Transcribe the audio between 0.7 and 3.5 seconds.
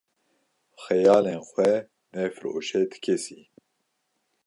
Xeyalên xwe nefiroşe ti kesî.